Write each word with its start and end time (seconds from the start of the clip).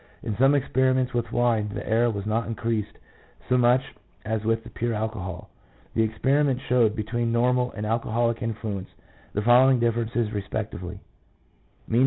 In 0.23 0.35
some 0.35 0.55
ex 0.55 0.67
periments 0.69 1.13
with 1.13 1.31
wine, 1.31 1.69
the 1.75 1.87
error 1.87 2.09
was 2.09 2.25
not 2.25 2.47
increased 2.47 2.97
so 3.47 3.55
much 3.55 3.83
as 4.25 4.43
with 4.43 4.63
the 4.63 4.71
pure 4.71 4.95
alcohol. 4.95 5.51
The 5.93 6.01
experiments 6.01 6.63
showed 6.67 6.95
between 6.95 7.31
normal 7.31 7.71
and 7.73 7.85
alcoholic 7.85 8.41
influence 8.41 8.89
the 9.33 9.43
following 9.43 9.79
differences 9.79 10.31
respectively:— 10.33 11.01
Mv. 11.87 11.99